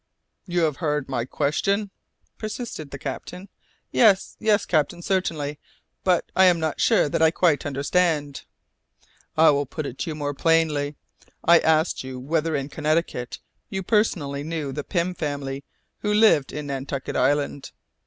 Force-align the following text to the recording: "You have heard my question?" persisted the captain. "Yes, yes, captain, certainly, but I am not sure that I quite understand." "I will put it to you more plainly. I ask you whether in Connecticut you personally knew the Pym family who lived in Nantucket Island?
"You 0.47 0.61
have 0.61 0.77
heard 0.77 1.07
my 1.07 1.25
question?" 1.25 1.91
persisted 2.39 2.89
the 2.89 2.97
captain. 2.97 3.49
"Yes, 3.91 4.35
yes, 4.39 4.65
captain, 4.65 5.03
certainly, 5.03 5.59
but 6.03 6.25
I 6.35 6.45
am 6.45 6.59
not 6.59 6.81
sure 6.81 7.07
that 7.07 7.21
I 7.21 7.29
quite 7.29 7.67
understand." 7.67 8.41
"I 9.37 9.51
will 9.51 9.67
put 9.67 9.85
it 9.85 9.99
to 9.99 10.09
you 10.09 10.15
more 10.15 10.33
plainly. 10.33 10.95
I 11.45 11.59
ask 11.59 12.03
you 12.03 12.19
whether 12.19 12.55
in 12.55 12.67
Connecticut 12.69 13.37
you 13.69 13.83
personally 13.83 14.41
knew 14.41 14.71
the 14.71 14.83
Pym 14.83 15.13
family 15.13 15.63
who 15.99 16.11
lived 16.11 16.51
in 16.51 16.65
Nantucket 16.65 17.15
Island? 17.15 17.71